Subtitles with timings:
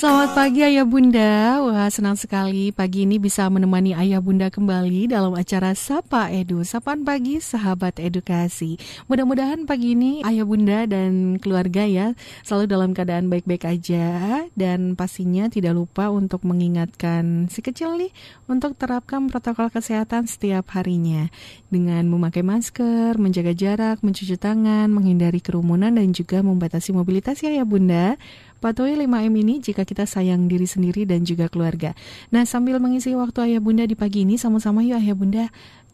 [0.00, 1.60] Selamat pagi Ayah Bunda.
[1.60, 7.04] Wah, senang sekali pagi ini bisa menemani Ayah Bunda kembali dalam acara Sapa Edu, Sapaan
[7.04, 8.80] Pagi Sahabat Edukasi.
[9.12, 12.16] Mudah-mudahan pagi ini Ayah Bunda dan keluarga ya
[12.48, 14.08] selalu dalam keadaan baik-baik aja
[14.56, 18.08] dan pastinya tidak lupa untuk mengingatkan si kecil nih
[18.48, 21.28] untuk terapkan protokol kesehatan setiap harinya
[21.68, 27.68] dengan memakai masker, menjaga jarak, mencuci tangan, menghindari kerumunan dan juga membatasi mobilitas ya Ayah
[27.68, 28.16] Bunda.
[28.60, 31.96] Patuhi 5M ini jika kita sayang diri sendiri dan juga keluarga.
[32.28, 35.44] Nah, sambil mengisi waktu Ayah Bunda di pagi ini, sama-sama yuk Ayah Bunda,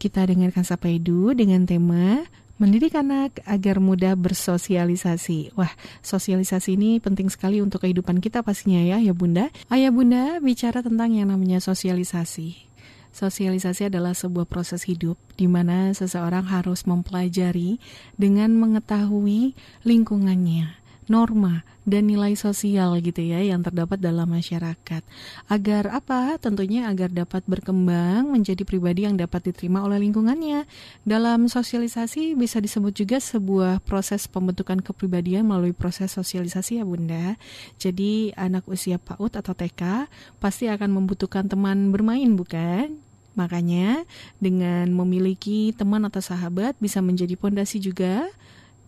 [0.03, 2.27] kita dengarkan Sapa Edu dengan tema
[2.59, 5.55] Mendidik anak agar mudah bersosialisasi.
[5.55, 5.71] Wah,
[6.03, 9.53] sosialisasi ini penting sekali untuk kehidupan kita pastinya ya, ya Bunda.
[9.71, 12.67] Ayah Bunda bicara tentang yang namanya sosialisasi.
[13.13, 17.79] Sosialisasi adalah sebuah proses hidup di mana seseorang harus mempelajari
[18.19, 25.03] dengan mengetahui lingkungannya norma dan nilai sosial gitu ya yang terdapat dalam masyarakat.
[25.47, 26.35] Agar apa?
[26.43, 30.67] Tentunya agar dapat berkembang menjadi pribadi yang dapat diterima oleh lingkungannya.
[31.07, 37.39] Dalam sosialisasi bisa disebut juga sebuah proses pembentukan kepribadian melalui proses sosialisasi ya Bunda.
[37.79, 40.11] Jadi anak usia PAUD atau TK
[40.43, 42.99] pasti akan membutuhkan teman bermain bukan?
[43.37, 44.09] Makanya
[44.41, 48.27] dengan memiliki teman atau sahabat bisa menjadi pondasi juga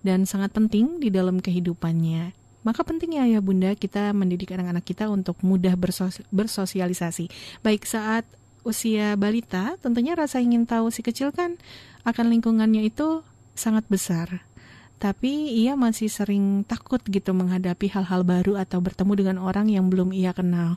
[0.03, 2.35] dan sangat penting di dalam kehidupannya.
[2.67, 7.31] Maka pentingnya ya Bunda kita mendidik anak-anak kita untuk mudah bersos bersosialisasi.
[7.63, 8.27] Baik saat
[8.67, 11.57] usia balita, tentunya rasa ingin tahu si kecil kan
[12.05, 13.23] akan lingkungannya itu
[13.57, 14.45] sangat besar
[14.99, 20.11] tapi ia masih sering takut gitu menghadapi hal-hal baru atau bertemu dengan orang yang belum
[20.11, 20.75] ia kenal.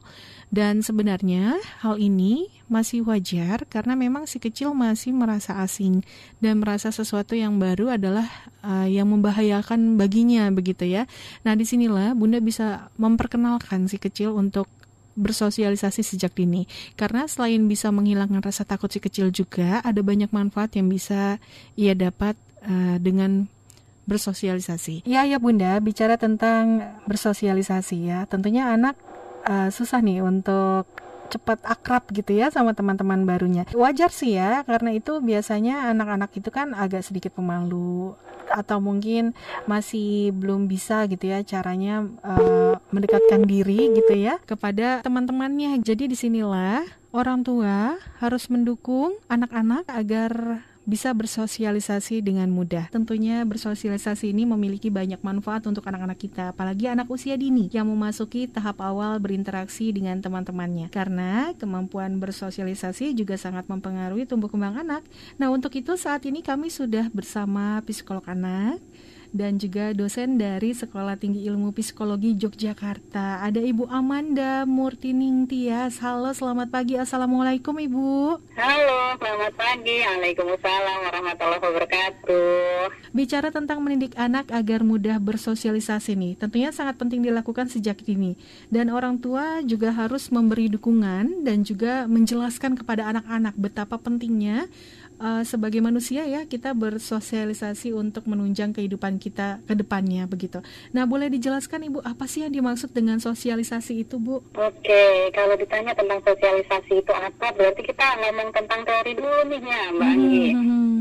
[0.53, 6.05] Dan sebenarnya hal ini masih wajar karena memang si kecil masih merasa asing
[6.37, 8.29] dan merasa sesuatu yang baru adalah
[8.61, 11.09] uh, yang membahayakan baginya begitu ya.
[11.41, 14.69] Nah, di sinilah Bunda bisa memperkenalkan si kecil untuk
[15.15, 20.79] bersosialisasi sejak dini karena selain bisa menghilangkan rasa takut si kecil juga ada banyak manfaat
[20.79, 21.35] yang bisa
[21.75, 23.51] ia dapat uh, dengan
[24.11, 25.07] bersosialisasi.
[25.07, 28.27] Ya ya Bunda, bicara tentang bersosialisasi ya.
[28.27, 28.99] Tentunya anak
[29.47, 30.91] uh, susah nih untuk
[31.31, 33.63] cepat akrab gitu ya sama teman-teman barunya.
[33.71, 38.19] Wajar sih ya, karena itu biasanya anak-anak itu kan agak sedikit pemalu
[38.51, 39.31] atau mungkin
[39.63, 45.79] masih belum bisa gitu ya caranya uh, mendekatkan diri gitu ya kepada teman-temannya.
[45.79, 46.83] Jadi di sinilah
[47.15, 52.89] orang tua harus mendukung anak-anak agar bisa bersosialisasi dengan mudah.
[52.89, 58.49] Tentunya bersosialisasi ini memiliki banyak manfaat untuk anak-anak kita, apalagi anak usia dini yang memasuki
[58.49, 60.89] tahap awal berinteraksi dengan teman-temannya.
[60.89, 65.05] Karena kemampuan bersosialisasi juga sangat mempengaruhi tumbuh kembang anak.
[65.37, 68.81] Nah, untuk itu saat ini kami sudah bersama psikolog anak
[69.31, 73.39] dan juga dosen dari Sekolah Tinggi Ilmu Psikologi Yogyakarta.
[73.39, 76.03] Ada Ibu Amanda Murtining Tias.
[76.03, 76.99] Halo, selamat pagi.
[76.99, 78.37] Assalamualaikum Ibu.
[78.59, 80.03] Halo, selamat pagi.
[80.03, 82.75] Waalaikumsalam warahmatullahi wabarakatuh.
[83.15, 88.35] Bicara tentang mendidik anak agar mudah bersosialisasi nih, tentunya sangat penting dilakukan sejak dini.
[88.67, 94.67] Dan orang tua juga harus memberi dukungan dan juga menjelaskan kepada anak-anak betapa pentingnya
[95.21, 100.65] uh, sebagai manusia ya kita bersosialisasi untuk menunjang kehidupan kita ke depannya begitu.
[100.91, 104.41] Nah, boleh dijelaskan Ibu apa sih yang dimaksud dengan sosialisasi itu, Bu?
[104.57, 109.83] Oke, kalau ditanya tentang sosialisasi itu apa, berarti kita ngomong tentang teori dulu nih ya,
[109.93, 110.47] Mbak hmm, Anggi.
[110.51, 110.95] Hmm, hmm.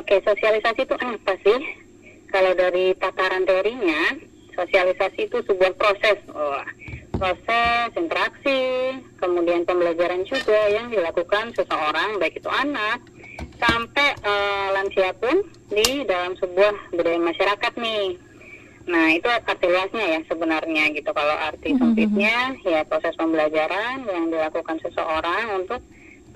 [0.00, 1.60] Oke, sosialisasi itu apa sih?
[2.26, 4.18] Kalau dari tataran teorinya,
[4.56, 6.18] sosialisasi itu sebuah proses.
[6.32, 6.60] Oh,
[7.16, 13.00] proses interaksi, kemudian pembelajaran juga yang dilakukan seseorang, baik itu anak,
[13.56, 15.42] sampai uh, lansia pun
[15.72, 18.06] di dalam sebuah budaya masyarakat nih.
[18.86, 21.10] Nah itu arti luasnya ya sebenarnya gitu.
[21.10, 21.80] Kalau arti mm-hmm.
[21.82, 25.80] sempitnya ya proses pembelajaran yang dilakukan seseorang untuk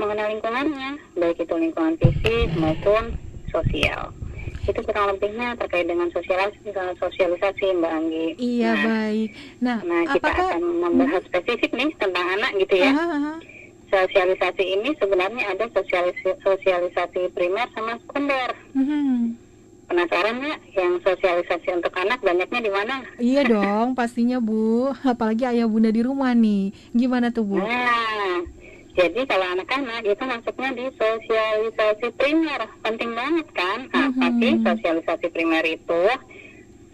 [0.01, 3.15] mengenal lingkungannya, baik itu lingkungan fisik maupun
[3.53, 4.11] sosial.
[4.65, 8.27] Itu kurang lebihnya terkait dengan sosialisasi, sosialisasi Mbak Anggi.
[8.41, 9.29] Iya nah, baik.
[9.61, 10.49] Nah, nah kita apakah...
[10.57, 12.93] akan membahas spesifik nih tentang anak gitu ya.
[12.93, 13.35] Aha, aha
[13.91, 18.51] sosialisasi ini sebenarnya ada sosialisasi, sosialisasi primer sama sekunder.
[18.73, 19.35] Hmm.
[19.91, 23.03] Penasaran nggak yang sosialisasi untuk anak banyaknya di mana?
[23.19, 24.95] Iya dong, pastinya Bu.
[25.03, 26.71] Apalagi ayah bunda di rumah nih.
[26.95, 27.59] Gimana tuh Bu?
[27.59, 28.47] Nah,
[28.95, 32.71] jadi kalau anak-anak itu masuknya di sosialisasi primer.
[32.87, 33.79] Penting banget kan?
[33.91, 36.03] Apa sih sosialisasi primer itu?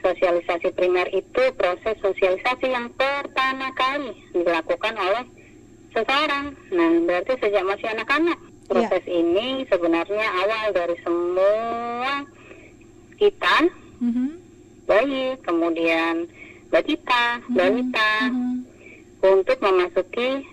[0.01, 5.25] Sosialisasi primer itu proses sosialisasi yang pertama kali dilakukan oleh
[5.97, 6.53] seseorang.
[6.77, 8.39] Nah, berarti sejak masih anak-anak
[8.69, 9.17] proses yeah.
[9.25, 12.13] ini sebenarnya awal dari semua
[13.17, 13.57] kita,
[14.05, 14.29] mm-hmm.
[14.85, 16.29] bayi, kemudian
[16.69, 17.57] balita, mm-hmm.
[17.57, 18.57] balita, mm-hmm.
[19.25, 20.45] untuk memasuki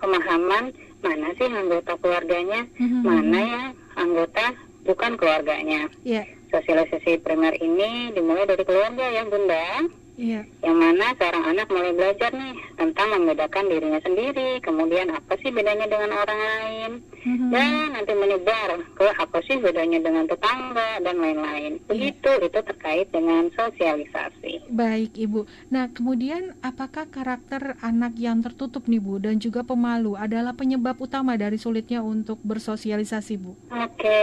[0.00, 0.72] pemahaman
[1.04, 3.02] mana sih anggota keluarganya, mm-hmm.
[3.04, 3.64] mana ya
[4.00, 4.56] anggota
[4.88, 5.92] bukan keluarganya.
[6.06, 6.24] Yeah.
[6.48, 9.90] Sosialisasi primer ini dimulai dari keluarga ya Bunda.
[10.14, 10.46] Iya.
[10.62, 15.90] Yang mana seorang anak mulai belajar nih tentang membedakan dirinya sendiri, kemudian apa sih bedanya
[15.90, 16.90] dengan orang lain,
[17.26, 17.50] mm-hmm.
[17.50, 21.72] dan nanti menyebar ke apa sih bedanya dengan tetangga dan lain-lain.
[21.82, 21.86] Iya.
[21.90, 22.46] Begitu iya.
[22.46, 24.70] itu terkait dengan sosialisasi.
[24.70, 25.50] Baik Ibu.
[25.74, 31.34] Nah kemudian apakah karakter anak yang tertutup nih Bu dan juga pemalu adalah penyebab utama
[31.34, 33.58] dari sulitnya untuk bersosialisasi Bu?
[33.74, 34.20] Oke,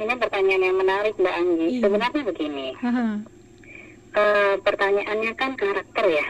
[0.00, 1.66] ini pertanyaan yang menarik Mbak Anggi.
[1.68, 1.82] Iya.
[1.84, 2.66] Sebenarnya begini.
[2.80, 3.35] Aha
[4.16, 6.28] uh, pertanyaannya kan karakter ya.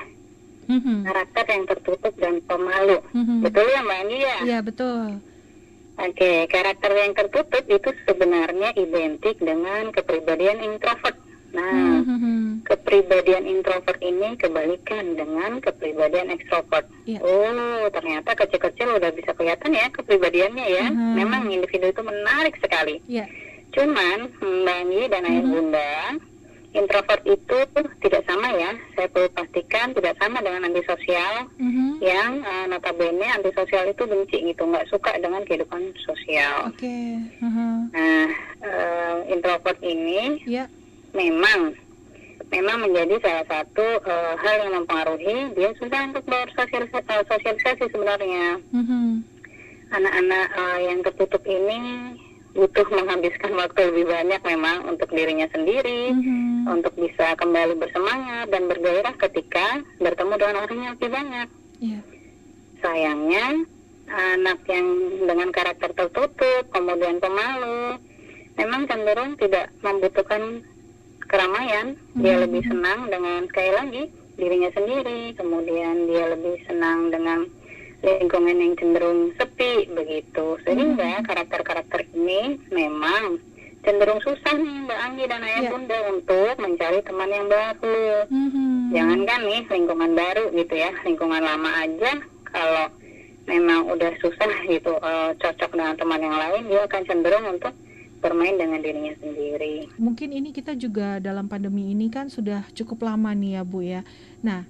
[0.67, 0.99] Mm-hmm.
[1.06, 2.99] Karakter yang tertutup dan pemalu.
[3.15, 3.38] Mm-hmm.
[3.47, 4.37] Betul ya Mbak Andi ya?
[4.43, 5.23] Iya betul.
[5.97, 11.17] Oke, okay, karakter yang tertutup itu sebenarnya identik dengan kepribadian introvert.
[11.56, 12.69] Nah, mm-hmm.
[12.69, 16.85] kepribadian introvert ini kebalikan dengan kepribadian ekstrovert.
[17.09, 17.25] Yeah.
[17.25, 20.87] Oh, ternyata kecil-kecil udah bisa kelihatan ya kepribadiannya ya.
[20.93, 21.12] Mm-hmm.
[21.17, 23.00] Memang individu itu menarik sekali.
[23.09, 23.31] Yeah.
[23.73, 25.53] Cuman Mbak Andi dan Ayah mm-hmm.
[25.55, 25.97] Bunda
[26.76, 27.58] introvert itu
[28.05, 28.76] tidak sama ya.
[28.93, 31.90] Saya perlu pastikan tidak sama dengan antisosial mm-hmm.
[32.05, 36.70] yang uh, notabene antisosial itu benci gitu, nggak suka dengan kehidupan sosial.
[36.70, 36.84] Oke.
[36.84, 37.08] Okay.
[37.40, 37.49] Uh-huh.
[37.49, 37.76] Mm-hmm.
[37.96, 38.28] Nah,
[38.62, 40.69] uh, introvert ini yeah.
[41.17, 41.75] memang
[42.52, 48.61] memang menjadi salah satu uh, hal yang mempengaruhi dia susah untuk bersosialisasi uh, sosialisasi sebenarnya.
[48.70, 49.08] Mm-hmm.
[49.87, 51.78] Anak-anak uh, yang tertutup ini
[52.56, 56.73] butuh menghabiskan waktu lebih banyak memang untuk dirinya sendiri, mm-hmm.
[56.73, 61.49] untuk bisa kembali bersemangat dan bergairah ketika bertemu dengan orang yang lebih banyak.
[61.85, 62.03] Yeah.
[62.81, 63.47] Sayangnya
[64.08, 64.87] anak yang
[65.29, 68.00] dengan karakter tertutup, kemudian pemalu,
[68.56, 70.64] memang cenderung tidak membutuhkan
[71.29, 71.93] keramaian.
[71.93, 72.23] Mm-hmm.
[72.25, 74.02] Dia lebih senang dengan sekali lagi
[74.37, 77.49] dirinya sendiri, kemudian dia lebih senang dengan
[78.05, 81.25] lingkungan yang cenderung sepi begitu sehingga hmm.
[81.25, 83.41] karakter-karakter ini memang
[83.87, 85.71] cenderung susah nih Mbak Anggi dan Ayah yeah.
[85.73, 88.93] Bunda untuk mencari teman yang baru hmm.
[88.93, 92.13] jangan kan nih lingkungan baru gitu ya lingkungan lama aja
[92.51, 92.87] kalau
[93.47, 97.75] memang udah susah gitu uh, cocok dengan teman yang lain dia akan cenderung untuk
[98.17, 99.87] bermain dengan dirinya sendiri.
[100.01, 104.03] Mungkin ini kita juga dalam pandemi ini kan sudah cukup lama nih ya Bu ya.
[104.43, 104.67] Nah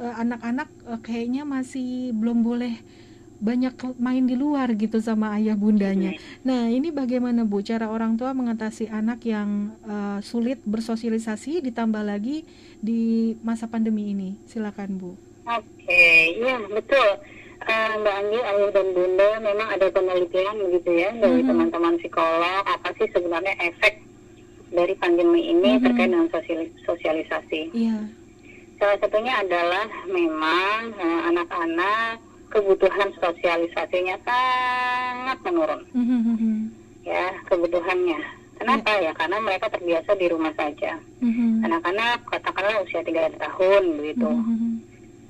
[0.00, 2.80] anak-anak uh, kayaknya masih belum boleh
[3.40, 6.12] banyak main di luar gitu sama ayah bundanya.
[6.44, 12.44] Nah, ini bagaimana Bu cara orang tua mengatasi anak yang uh, sulit bersosialisasi ditambah lagi
[12.84, 14.36] di masa pandemi ini?
[14.44, 15.16] Silakan Bu.
[15.48, 16.36] Oke, okay.
[16.36, 17.10] ya betul.
[17.64, 22.88] Uh, Mbak Anggi, ayah dan bunda memang ada penelitian begitu ya dari teman-teman psikolog apa
[22.96, 24.00] sih sebenarnya efek
[24.72, 25.84] dari pandemi ini mm-hmm.
[25.84, 26.28] terkait dengan
[26.84, 27.60] sosialisasi.
[27.72, 28.19] Yeah
[28.80, 32.16] Salah satunya adalah memang eh, anak-anak
[32.48, 35.84] kebutuhan sosialisasinya sangat menurun.
[35.92, 36.56] Mm-hmm.
[37.04, 38.20] Ya, kebutuhannya.
[38.56, 39.12] Kenapa yeah.
[39.12, 39.20] ya?
[39.20, 40.96] Karena mereka terbiasa di rumah saja.
[41.20, 41.68] Mm-hmm.
[41.68, 44.32] Anak-anak katakanlah usia tiga tahun begitu.
[44.32, 44.72] Mm-hmm.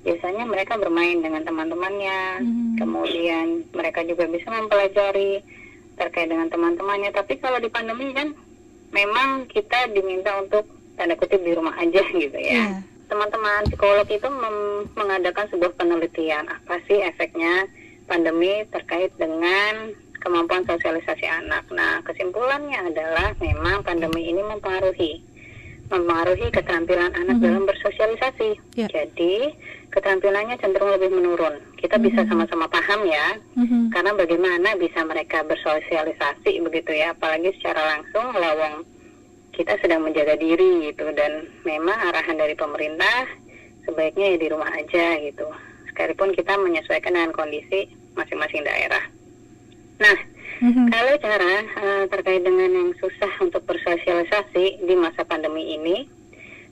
[0.06, 2.20] Biasanya mereka bermain dengan teman-temannya.
[2.46, 2.70] Mm-hmm.
[2.78, 5.42] Kemudian mereka juga bisa mempelajari
[5.98, 7.10] terkait dengan teman-temannya.
[7.10, 8.30] Tapi kalau di pandemi kan
[8.94, 12.54] memang kita diminta untuk tanda kutip di rumah aja gitu ya.
[12.78, 14.28] Yeah teman-teman psikolog itu
[14.94, 17.66] mengadakan sebuah penelitian apa sih efeknya
[18.06, 19.90] pandemi terkait dengan
[20.22, 21.66] kemampuan sosialisasi anak.
[21.74, 25.26] Nah, kesimpulannya adalah memang pandemi ini mempengaruhi
[25.90, 27.46] mempengaruhi keterampilan anak mm -hmm.
[27.50, 28.50] dalam bersosialisasi.
[28.78, 28.86] Yeah.
[28.94, 29.50] Jadi,
[29.90, 31.58] keterampilannya cenderung lebih menurun.
[31.82, 32.06] Kita mm -hmm.
[32.14, 33.82] bisa sama-sama paham ya, mm -hmm.
[33.90, 38.86] karena bagaimana bisa mereka bersosialisasi begitu ya, apalagi secara langsung lawang
[39.60, 43.28] kita sedang menjaga diri gitu dan memang arahan dari pemerintah
[43.84, 45.44] sebaiknya ya di rumah aja gitu
[45.92, 49.04] sekalipun kita menyesuaikan dengan kondisi masing-masing daerah.
[50.00, 50.16] Nah,
[50.64, 50.86] mm-hmm.
[50.88, 56.08] kalau cara uh, terkait dengan yang susah untuk bersosialisasi di masa pandemi ini,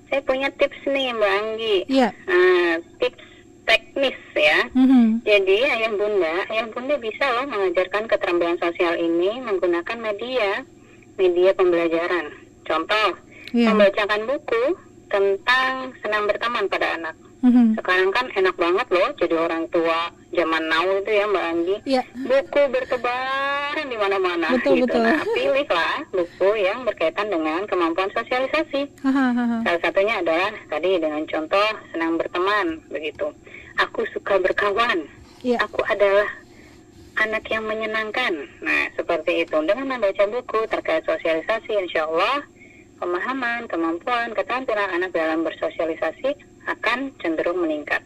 [0.08, 1.76] saya punya tips nih Mbak Anggi.
[1.92, 2.10] Yeah.
[2.24, 2.32] Iya.
[2.32, 3.26] Uh, tips
[3.68, 4.64] teknis ya.
[4.72, 5.06] Mm-hmm.
[5.28, 10.64] Jadi ayah bunda, ayah bunda bisa loh mengajarkan keterampilan sosial ini menggunakan media,
[11.20, 12.47] media pembelajaran.
[12.68, 13.08] Contoh,
[13.56, 13.72] yeah.
[13.72, 14.76] membacakan buku
[15.08, 17.16] tentang senang berteman pada anak.
[17.38, 17.78] Mm-hmm.
[17.78, 21.76] Sekarang kan enak banget loh jadi orang tua zaman now itu ya Mbak Anggi.
[21.86, 22.04] Yeah.
[22.26, 24.82] Buku bertebaran di mana-mana gitu.
[24.82, 25.06] Betul.
[25.06, 28.90] Nah, pilihlah buku yang berkaitan dengan kemampuan sosialisasi.
[29.64, 33.30] Salah satunya adalah tadi dengan contoh senang berteman begitu.
[33.78, 35.06] Aku suka berkawan.
[35.46, 35.62] Yeah.
[35.62, 36.26] Aku adalah
[37.22, 38.34] anak yang menyenangkan.
[38.66, 39.56] Nah, seperti itu.
[39.62, 42.42] Dengan membaca buku terkait sosialisasi, insya Allah
[42.98, 46.34] pemahaman, kemampuan, keterampilan anak dalam bersosialisasi
[46.68, 48.02] akan cenderung meningkat.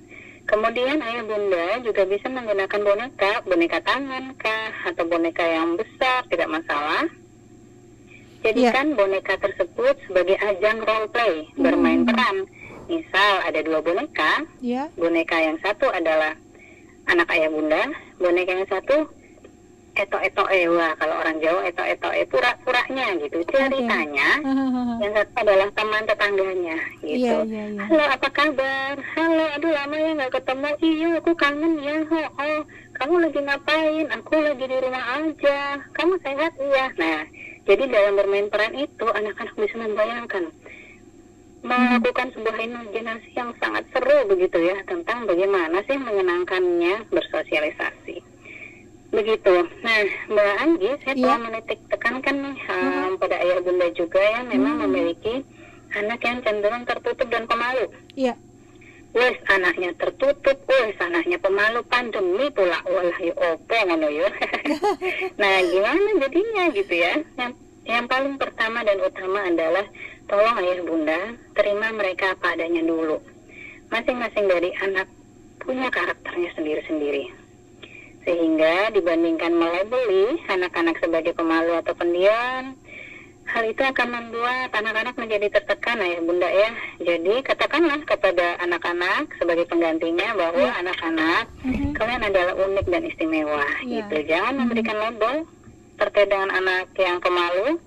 [0.46, 6.50] Kemudian ayah bunda juga bisa menggunakan boneka, boneka tangan kah, atau boneka yang besar, tidak
[6.50, 7.06] masalah.
[8.42, 8.96] Jadikan yeah.
[8.99, 11.62] boneka tersebut sebagai ajang role play, hmm.
[11.62, 12.37] bermain peran.
[12.90, 14.90] Misal ada dua boneka, yeah.
[14.99, 16.34] boneka yang satu adalah
[17.06, 17.82] anak ayah bunda,
[18.18, 19.06] boneka yang satu
[19.92, 25.00] eto eto ewa kalau orang Jawa eto eto e pura puranya gitu ceritanya okay.
[25.04, 27.28] yang satu adalah teman tetangganya gitu.
[27.28, 27.87] Yeah, yeah, yeah.
[27.92, 28.96] halo apa kabar?
[28.96, 30.70] Halo aduh lama ya nggak ketemu.
[30.80, 32.61] Iya aku kangen ya oh, oh
[32.96, 34.06] kamu lagi ngapain?
[34.16, 35.61] Aku lagi di rumah aja.
[35.92, 36.52] Kamu sehat?
[36.56, 36.84] Iya.
[36.96, 37.20] Nah
[37.68, 40.44] jadi dalam bermain peran itu anak-anak bisa membayangkan
[41.62, 48.31] melakukan sebuah imajinasi yang sangat seru begitu ya tentang bagaimana sih menyenangkannya bersosialisasi
[49.12, 49.54] Begitu.
[49.85, 50.00] Nah,
[50.33, 51.21] Mbak Anggi, saya yeah.
[51.21, 54.83] telah menitik tekankan nih um, pada ayah bunda juga yang memang hmm.
[54.88, 55.45] memiliki
[55.92, 57.92] anak yang cenderung tertutup dan pemalu.
[58.16, 58.33] Iya.
[58.33, 58.37] Yeah.
[59.12, 62.81] Wes anaknya tertutup, wes anaknya pemalu pandemi pula.
[62.88, 64.28] Walah ya opo ngono ya.
[65.40, 67.21] nah, gimana jadinya gitu ya?
[67.37, 67.52] Yang
[67.85, 69.85] yang paling pertama dan utama adalah
[70.33, 71.21] tolong ayah bunda
[71.52, 73.21] terima mereka apa adanya dulu.
[73.92, 75.04] Masing-masing dari anak
[75.61, 77.41] punya karakternya sendiri-sendiri
[78.23, 82.79] sehingga dibandingkan melebeli anak-anak sebagai pemalu atau pendiam,
[83.50, 86.71] hal itu akan membuat anak-anak menjadi tertekan ya bunda ya.
[87.02, 90.79] Jadi katakanlah kepada anak-anak sebagai penggantinya bahwa iya.
[90.81, 91.91] anak-anak mm-hmm.
[91.99, 94.07] kalian adalah unik dan istimewa yeah.
[94.07, 94.17] gitu.
[94.31, 94.61] Jangan mm-hmm.
[94.71, 95.35] memberikan label
[95.99, 97.79] terkait dengan anak yang pemalu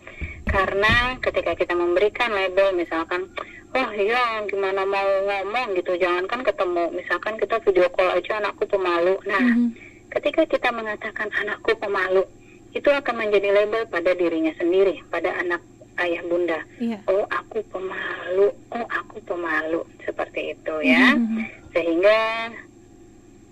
[0.46, 3.28] karena ketika kita memberikan label misalkan
[3.76, 9.20] oh iya gimana mau ngomong gitu jangankan ketemu misalkan kita video call aja anakku pemalu
[9.26, 12.24] nah mm-hmm Ketika kita mengatakan anakku pemalu,
[12.72, 15.60] itu akan menjadi label pada dirinya sendiri, pada anak
[16.00, 16.60] ayah bunda.
[16.80, 17.04] Yeah.
[17.08, 18.52] Oh, aku pemalu.
[18.72, 19.84] Oh, aku pemalu.
[20.04, 21.16] Seperti itu ya.
[21.16, 21.44] Mm-hmm.
[21.76, 22.20] Sehingga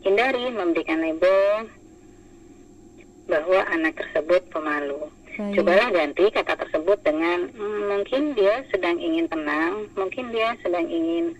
[0.04, 1.72] hindari memberikan label
[3.28, 5.08] bahwa anak tersebut pemalu.
[5.34, 5.58] Baik.
[5.58, 11.34] Cobalah ganti kata tersebut dengan hmm, mungkin dia sedang ingin tenang, mungkin dia sedang ingin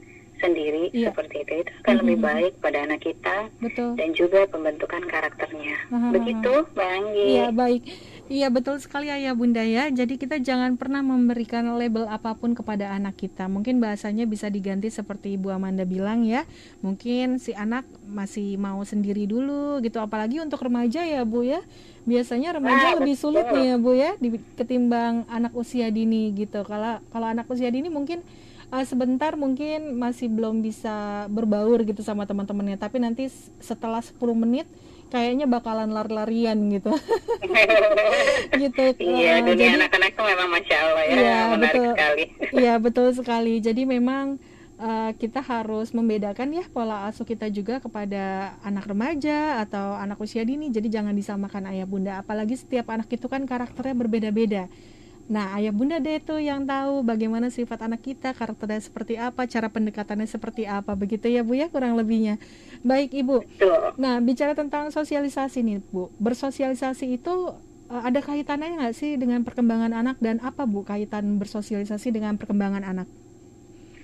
[0.44, 1.10] sendiri iya.
[1.10, 1.52] seperti itu.
[1.64, 2.00] Itu akan mm-hmm.
[2.04, 3.90] lebih baik pada anak kita betul.
[3.96, 5.76] dan juga pembentukan karakternya.
[5.88, 6.12] Uh-huh.
[6.12, 7.84] begitu bang iya baik.
[8.32, 9.92] Iya betul sekali ayah bunda ya.
[9.92, 13.52] Jadi kita jangan pernah memberikan label apa pun kepada anak kita.
[13.52, 16.48] Mungkin bahasanya bisa diganti seperti ibu Amanda bilang ya.
[16.80, 20.00] Mungkin si anak masih mau sendiri dulu gitu.
[20.00, 21.60] Apalagi untuk remaja ya bu ya.
[22.08, 24.12] Biasanya remaja nah, lebih sulit nih ya bu ya
[24.56, 26.64] ketimbang anak usia dini gitu.
[26.64, 28.24] Kalau kalau anak usia dini mungkin
[28.74, 32.82] uh, sebentar mungkin masih belum bisa berbaur gitu sama teman-temannya.
[32.82, 33.30] Tapi nanti
[33.62, 34.66] setelah 10 menit
[35.14, 36.90] kayaknya bakalan lari-larian gitu.
[38.54, 42.24] Gitu iya uh, dunia anak-anak tuh memang masya allah ya iya, menarik betul, sekali.
[42.64, 43.54] Iya betul sekali.
[43.62, 44.26] Jadi memang
[44.78, 50.42] uh, kita harus membedakan ya pola asuh kita juga kepada anak remaja atau anak usia
[50.46, 50.70] dini.
[50.74, 52.22] Jadi jangan disamakan ayah bunda.
[52.22, 54.66] Apalagi setiap anak itu kan karakternya berbeda-beda
[55.32, 59.72] Nah, ayah bunda deh tuh yang tahu bagaimana sifat anak kita, karakternya seperti apa, cara
[59.72, 62.36] pendekatannya seperti apa, begitu ya Bu ya kurang lebihnya.
[62.84, 63.48] Baik Ibu.
[63.96, 67.56] Nah, bicara tentang sosialisasi nih Bu, bersosialisasi itu
[67.88, 72.84] uh, ada kaitannya nggak sih dengan perkembangan anak dan apa Bu kaitan bersosialisasi dengan perkembangan
[72.84, 73.08] anak?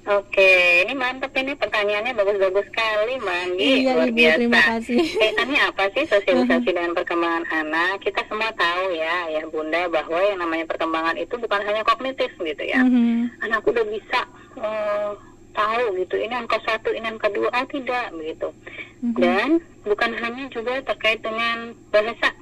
[0.09, 3.85] Oke, ini mantap ini pertanyaannya bagus-bagus sekali, Manggi.
[3.85, 4.37] Iya, Luar Ibu, biasa.
[4.41, 4.99] terima kasih.
[5.21, 8.01] Kaitannya apa sih sosialisasi dengan perkembangan anak?
[8.01, 12.63] Kita semua tahu ya, ya Bunda, bahwa yang namanya perkembangan itu bukan hanya kognitif gitu
[12.65, 12.81] ya.
[12.81, 13.45] Mm-hmm.
[13.45, 14.19] Anak udah bisa
[14.57, 15.13] uh,
[15.53, 18.49] tahu gitu, ini angka satu, ini angka dua, ah tidak begitu.
[19.05, 19.13] Mm-hmm.
[19.13, 19.49] Dan
[19.85, 22.33] bukan hanya juga terkait dengan bahasa.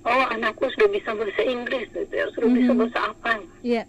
[0.00, 2.56] Oh, anakku sudah bisa bahasa Inggris gitu ya, sudah mm-hmm.
[2.64, 3.32] bisa bahasa apa?
[3.60, 3.84] Iya.
[3.84, 3.86] Yeah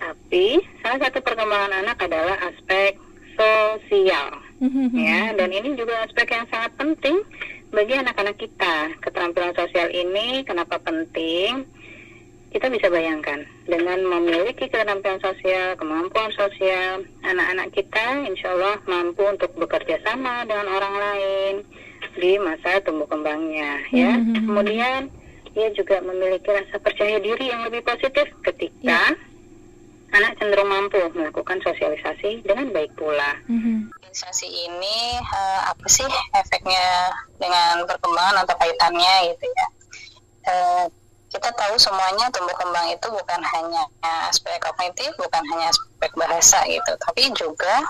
[0.00, 2.96] tapi salah satu perkembangan anak adalah aspek
[3.36, 4.32] sosial,
[4.64, 4.96] mm-hmm.
[4.96, 5.20] ya.
[5.36, 7.20] Dan ini juga aspek yang sangat penting
[7.68, 8.96] bagi anak-anak kita.
[9.04, 11.68] Keterampilan sosial ini kenapa penting?
[12.50, 19.54] Kita bisa bayangkan dengan memiliki keterampilan sosial, kemampuan sosial, anak-anak kita insya Allah mampu untuk
[19.54, 21.54] bekerja sama dengan orang lain
[22.18, 24.18] di masa tumbuh kembangnya, ya.
[24.18, 24.48] Mm-hmm.
[24.50, 25.00] Kemudian
[25.54, 29.30] dia juga memiliki rasa percaya diri yang lebih positif ketika yeah
[30.10, 33.38] anak cenderung mampu melakukan sosialisasi dengan baik pula.
[33.46, 33.94] Mm-hmm.
[34.10, 39.66] Sosialisasi ini uh, apa sih efeknya dengan perkembangan atau kaitannya gitu ya?
[40.50, 40.84] Uh,
[41.30, 43.86] kita tahu semuanya tumbuh kembang itu bukan hanya
[44.26, 47.86] aspek kognitif, bukan hanya aspek bahasa gitu, tapi juga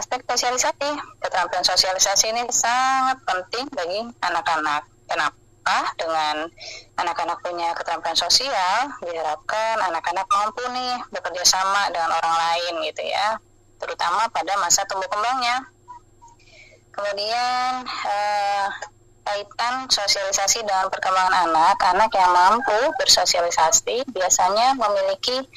[0.00, 0.88] aspek sosialisasi.
[1.20, 4.88] Keterampilan sosialisasi ini sangat penting bagi anak-anak.
[5.04, 5.39] Kenapa?
[5.94, 6.48] Dengan
[6.96, 13.38] anak-anak punya keterampilan sosial diharapkan anak-anak mampu nih bekerja sama dengan orang lain gitu ya
[13.80, 15.64] terutama pada masa tumbuh kembangnya.
[16.92, 18.68] Kemudian uh,
[19.24, 25.48] kaitan sosialisasi dalam perkembangan anak, anak yang mampu bersosialisasi biasanya memiliki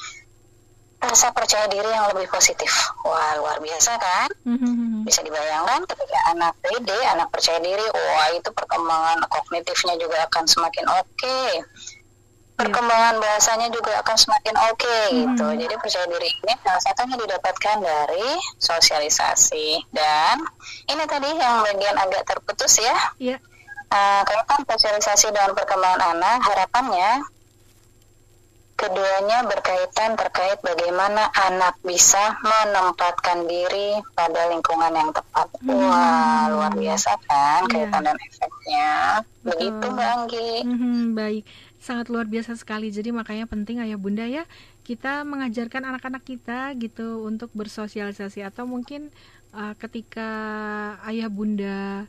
[1.03, 2.72] rasa percaya diri yang lebih positif.
[3.03, 4.29] Wah, luar biasa kan?
[4.48, 5.03] Mm-hmm.
[5.03, 10.86] Bisa dibayangkan ketika anak pede, anak percaya diri, wah itu perkembangan kognitifnya juga akan semakin
[10.88, 11.07] oke.
[11.19, 11.51] Okay.
[12.53, 15.22] Perkembangan bahasanya juga akan semakin oke okay, mm-hmm.
[15.36, 15.45] gitu.
[15.67, 18.29] Jadi percaya diri ini salah satunya didapatkan dari
[18.62, 19.67] sosialisasi.
[19.91, 20.39] Dan
[20.88, 22.95] ini tadi yang bagian agak terputus ya.
[23.19, 23.39] Yeah.
[23.93, 27.22] Uh, kalau kan sosialisasi dalam perkembangan anak, harapannya
[28.74, 35.48] Keduanya berkaitan terkait bagaimana anak bisa menempatkan diri pada lingkungan yang tepat.
[35.62, 35.77] Hmm.
[35.77, 37.88] Wah, luar biasa kan yeah.
[37.88, 38.92] kaitan dan efeknya.
[39.46, 40.51] Begitu Mbak Anggi.
[40.65, 41.44] Hmm, baik,
[41.80, 42.89] sangat luar biasa sekali.
[42.89, 44.44] Jadi makanya penting ayah bunda ya
[44.84, 49.10] kita mengajarkan anak-anak kita gitu untuk bersosialisasi atau mungkin
[49.56, 50.30] uh, ketika
[51.08, 52.06] ayah bunda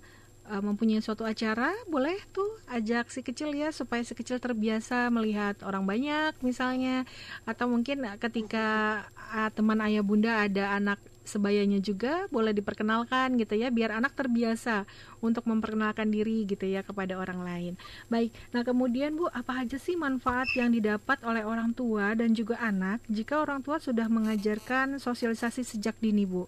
[0.51, 5.61] uh, mempunyai suatu acara, boleh tuh ajak si kecil ya supaya si kecil terbiasa melihat
[5.65, 7.09] orang banyak misalnya
[7.49, 9.01] atau mungkin ketika
[9.33, 14.85] uh, teman ayah bunda ada anak sebayanya juga boleh diperkenalkan gitu ya biar anak terbiasa
[15.25, 17.73] untuk memperkenalkan diri gitu ya kepada orang lain.
[18.13, 18.31] Baik.
[18.53, 23.01] Nah, kemudian Bu, apa aja sih manfaat yang didapat oleh orang tua dan juga anak
[23.09, 26.45] jika orang tua sudah mengajarkan sosialisasi sejak dini, Bu?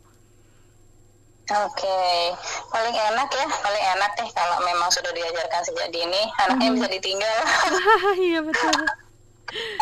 [1.46, 2.34] Oke, okay.
[2.74, 6.76] paling enak ya, paling enak deh kalau memang sudah diajarkan sejak dini, anaknya hmm.
[6.82, 7.38] bisa ditinggal.
[8.18, 8.74] Iya betul.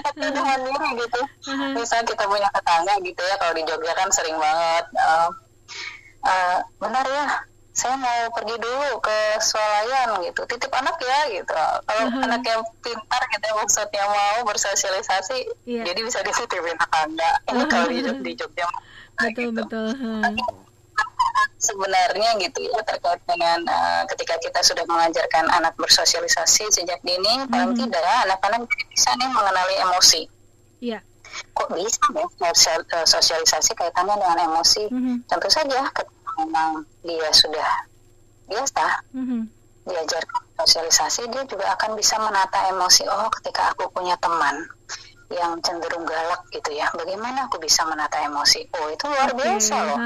[0.04, 1.20] Tapi dengan diri gitu,
[1.72, 5.32] misal kita punya tetangga gitu ya, kalau di Jogja kan sering banget, uh,
[6.28, 7.24] uh, benar ya,
[7.72, 11.48] saya mau pergi dulu ke swalayan gitu, titip anak ya gitu.
[11.88, 12.24] Kalau uh-huh.
[12.28, 15.80] anak yang pintar gitu, maksudnya mau bersosialisasi, yeah.
[15.80, 17.30] jadi bisa dititipin tetangga.
[17.48, 17.72] Ini uh-huh.
[17.72, 18.68] kalau di, di Jogja.
[19.16, 19.64] Betul gitu.
[19.64, 19.88] betul.
[19.96, 20.63] Uh
[21.58, 27.48] sebenarnya gitu ya terkait dengan uh, ketika kita sudah mengajarkan anak bersosialisasi sejak dini mm
[27.48, 27.52] -hmm.
[27.52, 30.22] paling tidak anak-anak bisa nih mengenali emosi.
[30.84, 31.00] Iya.
[31.00, 31.02] Yeah.
[31.56, 34.86] Kok bisa ya uh, sosialisasi kaitannya dengan emosi?
[34.90, 35.16] Mm -hmm.
[35.26, 37.70] Tentu saja ketika memang dia sudah
[38.44, 38.84] biasa
[39.16, 39.40] mm -hmm.
[39.88, 40.22] diajar
[40.54, 43.02] sosialisasi dia juga akan bisa menata emosi.
[43.10, 44.68] Oh, ketika aku punya teman
[45.34, 49.98] yang cenderung galak gitu ya bagaimana aku bisa menata emosi oh itu luar biasa loh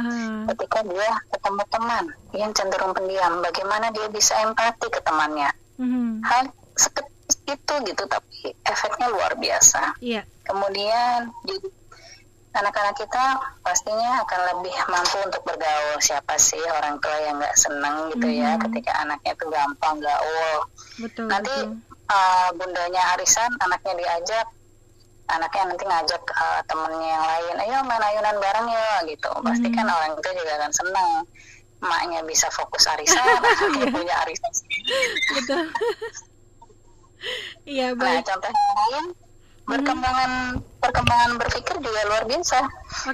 [0.53, 6.25] ketika dia ketemu teman yang cenderung pendiam bagaimana dia bisa empati ke temannya hmm.
[6.25, 6.49] hal
[7.49, 10.25] itu gitu tapi efeknya luar biasa yeah.
[10.45, 11.57] kemudian di
[12.57, 13.25] anak-anak kita
[13.63, 18.57] pastinya akan lebih mampu untuk bergaul siapa sih orang tua yang nggak seneng gitu ya
[18.57, 18.63] hmm.
[18.69, 20.59] ketika anaknya itu gampang gaul
[20.99, 21.87] betul, nanti betul.
[22.09, 24.47] Uh, bundanya arisan anaknya diajak
[25.29, 29.31] anaknya nanti ngajak uh, temennya yang lain ayo main ayunan bareng ya gitu.
[29.31, 29.45] Hmm.
[29.45, 31.11] pasti kan orang itu juga akan senang.
[31.79, 34.53] Emaknya bisa fokus arisan anaknya punya arisan
[35.37, 35.59] betul.
[37.67, 38.23] Iya baik.
[38.23, 39.07] Nah, contoh lain
[39.69, 40.81] perkembangan hmm.
[40.81, 42.59] perkembangan berpikir juga luar biasa.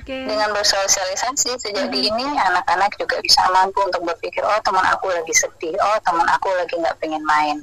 [0.00, 0.24] Okay.
[0.24, 2.08] dengan bersosialisasi sejak hmm.
[2.14, 5.74] ini anak-anak juga bisa mampu untuk berpikir oh teman aku lagi sedih.
[5.82, 7.58] Oh teman aku lagi nggak pengen main.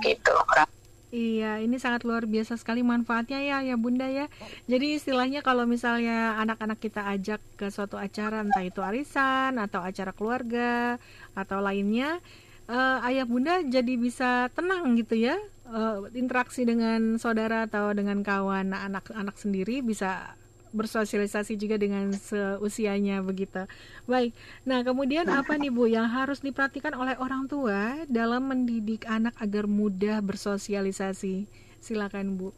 [0.00, 0.73] Begitu orang
[1.14, 4.26] Iya, ini sangat luar biasa sekali manfaatnya ya, ya Bunda ya.
[4.66, 10.10] Jadi istilahnya kalau misalnya anak-anak kita ajak ke suatu acara, entah itu arisan atau acara
[10.10, 10.98] keluarga
[11.38, 12.18] atau lainnya,
[12.66, 15.38] uh, ayah Bunda jadi bisa tenang gitu ya,
[15.70, 20.34] uh, interaksi dengan saudara atau dengan kawan anak-anak sendiri bisa
[20.74, 23.64] bersosialisasi juga dengan seusianya begitu.
[24.10, 24.34] Baik.
[24.66, 29.70] Nah, kemudian apa nih Bu yang harus diperhatikan oleh orang tua dalam mendidik anak agar
[29.70, 31.46] mudah bersosialisasi?
[31.78, 32.50] Silakan Bu.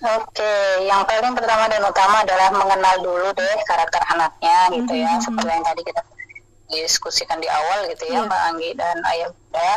[0.00, 0.54] Oke,
[0.88, 5.24] yang paling pertama dan utama adalah mengenal dulu deh karakter anaknya gitu ya, mm-hmm.
[5.28, 6.02] seperti yang tadi kita
[6.72, 8.24] diskusikan di awal gitu ya, yeah.
[8.24, 9.70] Mbak Anggi dan Ayah Bunda.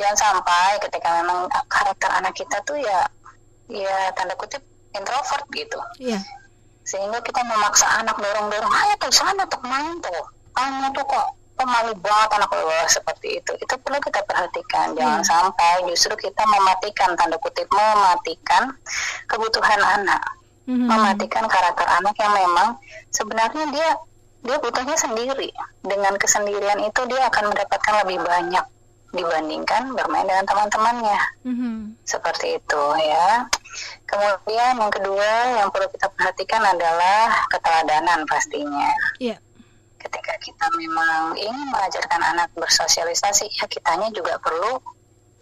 [0.00, 3.04] Jangan sampai ketika memang karakter anak kita tuh ya,
[3.68, 6.22] ya tanda kutip introvert gitu yeah.
[6.82, 10.22] sehingga kita memaksa anak dorong-dorong ayo tuh sana tuh main tuh
[10.54, 11.28] kamu tuh kok
[11.60, 15.28] pemalu banget anak bawah seperti itu itu perlu kita perhatikan jangan yeah.
[15.28, 18.72] sampai justru kita mematikan tanda kutip mematikan
[19.28, 20.24] kebutuhan anak
[20.64, 20.88] mm-hmm.
[20.88, 22.68] mematikan karakter anak yang memang
[23.12, 23.90] sebenarnya dia
[24.40, 25.52] dia butuhnya sendiri
[25.84, 28.64] dengan kesendirian itu dia akan mendapatkan lebih banyak
[29.12, 31.76] dibandingkan bermain dengan teman-temannya mm-hmm.
[32.08, 33.44] seperti itu ya
[34.06, 35.30] kemudian yang kedua
[35.60, 38.90] yang perlu kita perhatikan adalah keteladanan pastinya.
[39.20, 39.38] Yeah.
[40.00, 44.80] ketika kita memang ingin mengajarkan anak bersosialisasi ya kitanya juga perlu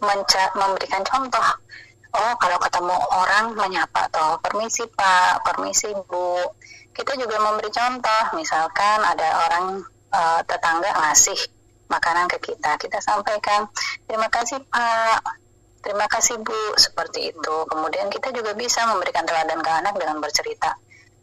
[0.03, 1.47] menca- memberikan contoh.
[2.19, 6.43] Oh kalau ketemu orang menyapa toh permisi pak permisi bu.
[6.91, 11.39] Kita juga memberi contoh misalkan ada orang uh, tetangga ngasih
[11.89, 13.65] makanan ke kita kita sampaikan
[14.05, 15.25] terima kasih Pak
[15.83, 16.57] terima kasih Bu.
[16.77, 17.57] Seperti itu.
[17.69, 20.75] Kemudian kita juga bisa memberikan teladan ke anak dengan bercerita.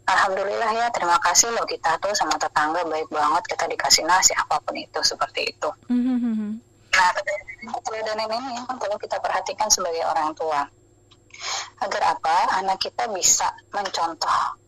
[0.06, 3.42] Alhamdulillah ya terima kasih loh kita tuh sama tetangga baik banget.
[3.50, 5.70] Kita dikasih nasi apa pun itu seperti itu.
[5.90, 6.50] Mm-hmm.
[6.96, 7.12] nah
[7.82, 10.62] teladan ini yang perlu kita perhatikan sebagai orang tua.
[11.82, 12.62] Agar apa?
[12.62, 14.65] Anak kita bisa mencontoh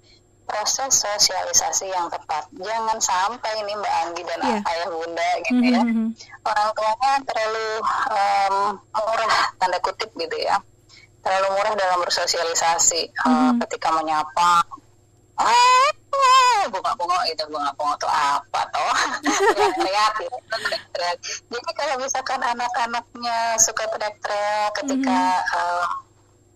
[0.48, 2.48] proses sosialisasi yang tepat.
[2.56, 4.70] Jangan sampai ini Mbak Anggi dan yeah.
[4.72, 6.08] ayah bunda gitu ya, mm-hmm.
[6.48, 7.68] orang tuanya terlalu
[8.08, 8.54] um,
[8.96, 10.56] murah tanda kutip gitu ya,
[11.20, 13.28] terlalu murah dalam bersosialisasi mm-hmm.
[13.28, 14.64] uh, ketika menyapa.
[15.38, 15.88] Ah,
[16.66, 18.96] bunga-bunga itu bunga-bunga itu apa toh
[19.78, 20.38] teriak gitu
[20.90, 25.58] teriak jadi kalau misalkan anak-anaknya suka teriak-teriak ketika mm-hmm.
[25.62, 25.86] uh,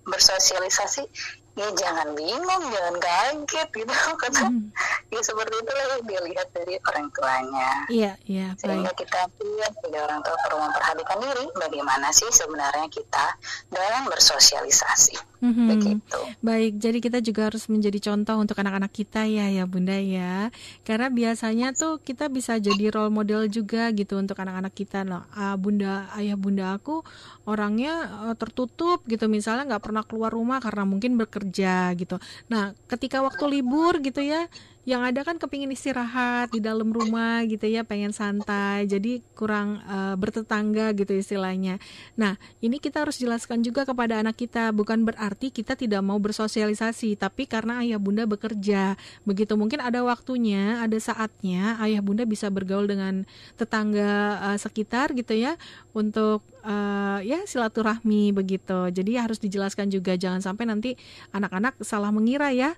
[0.03, 1.07] bersosialisasi
[1.53, 3.93] ya jangan bingung jangan kaget gitu.
[4.23, 4.73] Karena hmm.
[5.12, 7.71] ya seperti itulah yang dia lihat dari orang tuanya.
[7.93, 9.05] Iya iya sehingga baik.
[9.05, 13.27] kita lihat jadi orang tua perlu memperhatikan diri bagaimana sih sebenarnya kita
[13.69, 15.17] dalam bersosialisasi.
[15.43, 16.21] Hmm begitu.
[16.38, 20.49] Baik jadi kita juga harus menjadi contoh untuk anak-anak kita ya ya bunda ya.
[20.87, 25.05] Karena biasanya tuh kita bisa jadi role model juga gitu untuk anak-anak kita.
[25.05, 27.05] Loh ah, bunda ayah bunda aku
[27.45, 29.27] orangnya uh, tertutup gitu.
[29.27, 32.17] Misalnya nggak pernah keluar rumah karena mungkin bekerja gitu.
[32.47, 34.47] Nah ketika waktu libur gitu ya
[34.83, 38.90] yang ada kan kepingin istirahat di dalam rumah gitu ya pengen santai.
[38.90, 41.79] Jadi kurang uh, bertetangga gitu istilahnya.
[42.18, 44.75] Nah ini kita harus jelaskan juga kepada anak kita.
[44.75, 48.99] Bukan berarti kita tidak mau bersosialisasi tapi karena ayah bunda bekerja.
[49.23, 53.23] Begitu mungkin ada waktunya ada saatnya ayah bunda bisa bergaul dengan
[53.55, 55.55] tetangga uh, sekitar gitu ya
[55.95, 58.90] untuk uh, ya silaturahmi begitu.
[58.90, 60.18] Jadi harus dijelaskan juga.
[60.18, 60.99] Jangan sampai nanti
[61.31, 62.75] anak-anak salah mengira ya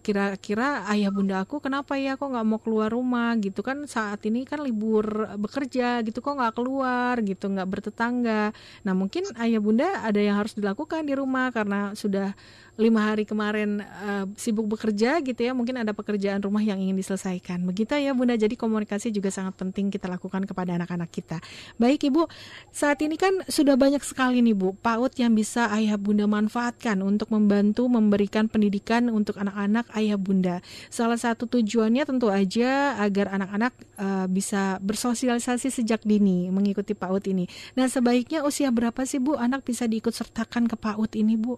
[0.00, 3.34] kira-kira uh, ayah bunda aku kenapa ya kok nggak mau keluar rumah?
[3.42, 8.54] Gitu kan saat ini kan libur bekerja gitu kok nggak keluar gitu nggak bertetangga.
[8.86, 12.32] Nah mungkin ayah bunda ada yang harus dilakukan di rumah karena sudah
[12.74, 17.62] lima hari kemarin uh, sibuk bekerja gitu ya mungkin ada pekerjaan rumah yang ingin diselesaikan.
[17.62, 18.34] Begitu ya bunda.
[18.34, 21.38] Jadi komunikasi juga sangat penting kita lakukan kepada anak-anak kita.
[21.78, 22.26] Baik ibu
[22.74, 27.30] saat ini kan sudah banyak sekali nih bu PAUD yang bisa ayah bunda manfaatkan untuk
[27.30, 34.26] membantu memberikan pendidikan untuk anak-anak ayah bunda salah satu tujuannya tentu aja agar anak-anak uh,
[34.28, 37.44] bisa bersosialisasi sejak dini mengikuti PAUD ini
[37.76, 41.56] nah sebaiknya usia berapa sih bu anak bisa diikut sertakan ke PAUD ini bu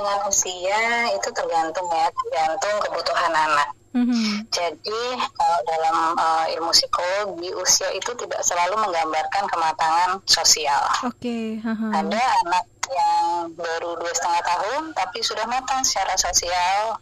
[0.00, 3.68] dengan usia itu tergantung ya, tergantung kebutuhan anak.
[3.90, 4.46] Mm-hmm.
[4.54, 5.02] Jadi
[5.34, 10.78] kalau dalam uh, ilmu psikologi usia itu tidak selalu menggambarkan kematangan sosial.
[11.04, 11.18] Oke.
[11.18, 11.46] Okay.
[11.58, 11.90] Uh-huh.
[11.90, 13.19] Ada anak yang
[13.54, 17.00] baru dua setengah tahun tapi sudah matang secara sosial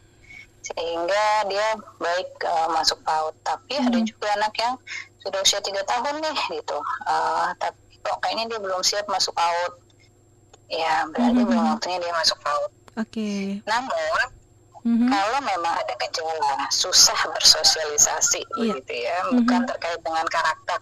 [0.63, 3.35] sehingga dia baik uh, masuk PAUD.
[3.41, 3.89] Tapi mm-hmm.
[3.89, 4.75] ada juga anak yang
[5.19, 9.73] sudah usia tiga tahun nih gitu, uh, tapi kok kayaknya dia belum siap masuk PAUD.
[10.69, 11.49] Ya berarti mm-hmm.
[11.49, 12.71] belum waktunya dia masuk PAUD.
[12.71, 13.09] Oke.
[13.09, 13.43] Okay.
[13.65, 14.27] Namun
[14.85, 15.09] mm-hmm.
[15.09, 18.77] kalau memang ada gejala susah bersosialisasi yeah.
[18.77, 19.37] begitu ya, mm-hmm.
[19.43, 20.81] bukan terkait dengan karakter.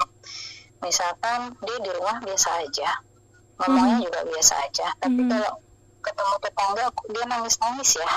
[0.85, 3.01] Misalkan dia di rumah biasa aja,
[3.57, 4.07] ngomongnya mm-hmm.
[4.07, 5.33] juga biasa aja, tapi mm-hmm.
[5.33, 5.53] kalau
[6.05, 8.13] ketemu tetangga dia nangis-nangis ya.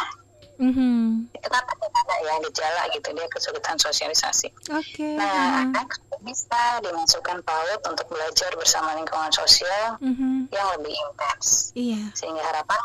[0.60, 1.32] Mm-hmm.
[1.40, 4.52] Itu kan ada ya gejala gitu dia kesulitan sosialisasi.
[4.68, 5.16] Okay.
[5.16, 10.52] Nah, anak bisa dimasukkan PAUD untuk belajar bersama lingkungan sosial mm-hmm.
[10.52, 11.72] yang lebih intens.
[11.80, 12.12] Iya.
[12.12, 12.76] Sehingga harapan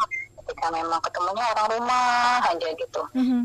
[0.44, 3.42] ketika memang ketemunya orang rumah aja gitu mm-hmm.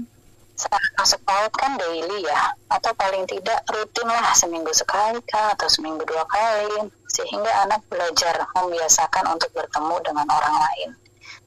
[0.59, 5.71] Saat masuk PAUD kan daily ya atau paling tidak rutin lah seminggu sekali kah atau
[5.71, 10.89] seminggu dua kali sehingga anak belajar membiasakan untuk bertemu dengan orang lain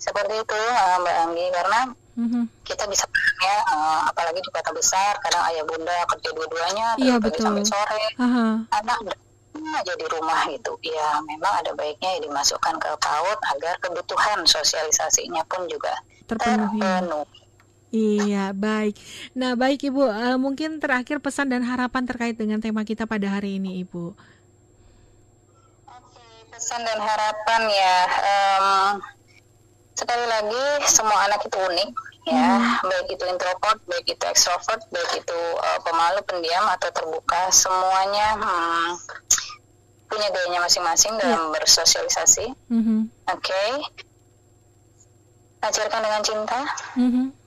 [0.00, 1.80] seperti itu uh, Mbak Anggi karena
[2.16, 2.44] mm-hmm.
[2.64, 3.04] kita bisa
[3.44, 3.56] ya
[4.08, 8.64] apalagi di kota besar kadang ayah bunda kerja dua-duanya iya, pagi sampai sore uh-huh.
[8.80, 8.98] anak
[9.52, 15.44] aja di rumah gitu ya memang ada baiknya ya dimasukkan ke PAUD agar kebutuhan sosialisasinya
[15.44, 15.92] pun juga
[16.26, 16.80] terpenuhi.
[16.80, 17.41] terpenuhi.
[17.92, 18.96] Iya, baik.
[19.36, 23.60] Nah, baik Ibu, uh, mungkin terakhir pesan dan harapan terkait dengan tema kita pada hari
[23.60, 24.16] ini, Ibu.
[25.84, 27.98] Oke, pesan dan harapan ya.
[28.08, 28.96] Um,
[29.92, 31.90] sekali lagi, semua anak itu unik,
[32.32, 32.88] ya, hmm.
[32.88, 38.88] baik itu introvert, baik itu extrovert, baik itu uh, pemalu, pendiam atau terbuka, semuanya hmm,
[40.12, 41.52] punya gayanya masing-masing dalam yeah.
[41.56, 42.46] bersosialisasi.
[42.68, 43.00] Mm-hmm.
[43.32, 43.48] Oke.
[43.48, 43.70] Okay.
[45.64, 46.60] Ajarkan dengan cinta.
[47.00, 47.41] Mm-hmm.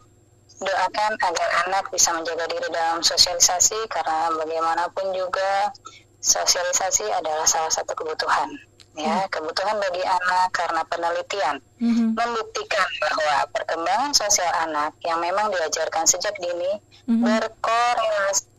[0.55, 5.75] Doakan agar anak bisa menjaga diri dalam sosialisasi karena bagaimanapun juga
[6.23, 8.49] sosialisasi adalah salah satu kebutuhan
[8.95, 9.29] ya mm.
[9.29, 12.15] kebutuhan bagi anak karena penelitian mm-hmm.
[12.15, 17.21] membuktikan bahwa perkembangan sosial anak yang memang diajarkan sejak dini mm-hmm.
[17.21, 18.55] berkorelasi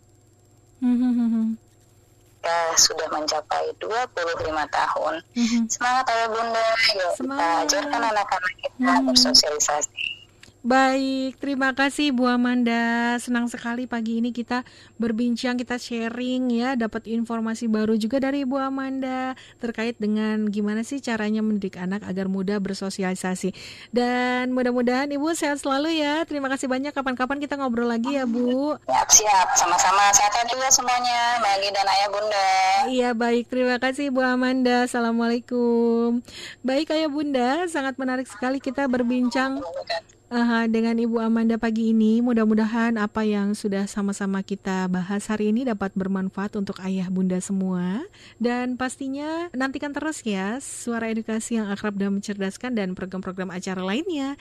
[0.77, 1.57] Mm-hmm.
[2.45, 4.13] Ya, sudah mencapai 25
[4.53, 5.15] tahun.
[5.35, 5.63] Mm-hmm.
[5.73, 7.41] Semangat ayah bunda, yuk Semangat.
[7.41, 9.07] kita ajarkan anak-anak kita mm-hmm.
[9.09, 10.16] bersosialisasi
[10.67, 13.15] Baik, terima kasih Bu Amanda.
[13.23, 14.67] Senang sekali pagi ini kita
[14.99, 20.99] berbincang, kita sharing ya, dapat informasi baru juga dari Bu Amanda terkait dengan gimana sih
[20.99, 23.55] caranya mendidik anak agar mudah bersosialisasi.
[23.95, 26.27] Dan mudah-mudahan Ibu sehat selalu ya.
[26.27, 26.91] Terima kasih banyak.
[26.91, 28.75] Kapan-kapan kita ngobrol lagi ya Bu.
[28.91, 29.49] Siap, siap.
[29.55, 30.11] Sama-sama.
[30.19, 32.51] Sehat juga semuanya, Magi dan Ayah Bunda.
[32.91, 33.47] Iya, baik.
[33.55, 34.83] Terima kasih Bu Amanda.
[34.83, 36.27] Assalamualaikum.
[36.67, 39.63] Baik Ayah Bunda, sangat menarik sekali kita berbincang
[40.31, 42.19] uh, dengan Ibu Amanda pagi ini.
[42.19, 48.03] Mudah-mudahan apa yang sudah sama-sama kita bahas hari ini dapat bermanfaat untuk ayah bunda semua.
[48.43, 54.35] Dan pastinya nantikan terus ya suara edukasi yang akrab dan mencerdaskan dan program-program acara lainnya